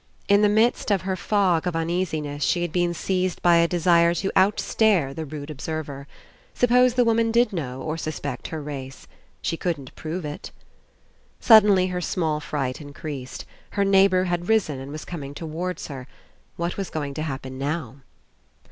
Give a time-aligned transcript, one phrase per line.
[0.27, 4.15] In the midst of her fog of uneasiness she had been seized by a desire
[4.15, 6.07] to outstare the rude observer.
[6.55, 9.05] Suppose the woman did know or suspect her race.
[9.43, 10.49] She couldn't prove it.
[11.39, 13.45] Suddenly her small fright Increased.
[13.69, 16.07] Her neighbour had risen and was coming towards her.
[16.55, 17.97] What was going to happen now?